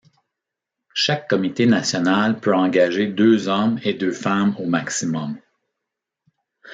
Chaque 0.95 1.29
comité 1.29 1.67
national 1.67 2.39
peut 2.39 2.55
engager 2.55 3.05
deux 3.05 3.47
hommes 3.49 3.79
et 3.83 3.93
deux 3.93 4.13
femmes 4.13 4.55
au 4.57 4.65
maximum. 4.65 5.39